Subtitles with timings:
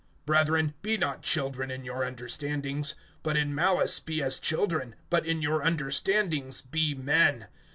[0.25, 5.43] (20)Brethren, be not children in your understandings; but in malice be as children, but in
[5.43, 7.47] your understandings be men.